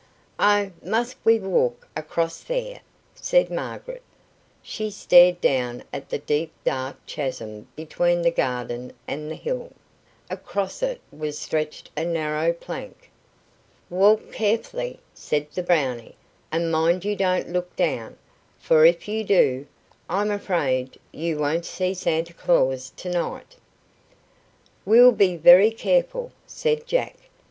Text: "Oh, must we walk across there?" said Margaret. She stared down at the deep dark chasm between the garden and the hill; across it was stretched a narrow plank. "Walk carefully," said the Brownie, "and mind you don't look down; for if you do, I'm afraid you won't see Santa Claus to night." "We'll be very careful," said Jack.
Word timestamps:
"Oh, 0.39 0.71
must 0.83 1.15
we 1.23 1.39
walk 1.39 1.87
across 1.95 2.41
there?" 2.41 2.81
said 3.13 3.51
Margaret. 3.51 4.01
She 4.63 4.89
stared 4.89 5.39
down 5.41 5.83
at 5.93 6.09
the 6.09 6.17
deep 6.17 6.51
dark 6.65 6.95
chasm 7.05 7.67
between 7.75 8.23
the 8.23 8.31
garden 8.31 8.93
and 9.07 9.29
the 9.29 9.35
hill; 9.35 9.71
across 10.27 10.81
it 10.81 11.01
was 11.11 11.37
stretched 11.37 11.91
a 11.95 12.03
narrow 12.03 12.51
plank. 12.51 13.11
"Walk 13.91 14.31
carefully," 14.31 14.99
said 15.13 15.51
the 15.51 15.61
Brownie, 15.61 16.15
"and 16.51 16.71
mind 16.71 17.05
you 17.05 17.15
don't 17.15 17.49
look 17.53 17.75
down; 17.75 18.17
for 18.57 18.83
if 18.83 19.07
you 19.07 19.23
do, 19.23 19.67
I'm 20.09 20.31
afraid 20.31 20.97
you 21.11 21.37
won't 21.37 21.63
see 21.65 21.93
Santa 21.93 22.33
Claus 22.33 22.91
to 22.97 23.07
night." 23.11 23.55
"We'll 24.83 25.11
be 25.11 25.37
very 25.37 25.69
careful," 25.69 26.31
said 26.47 26.87
Jack. 26.87 27.17